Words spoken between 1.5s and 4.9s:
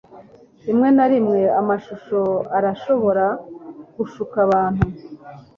amashusho arashobora gushuka abantu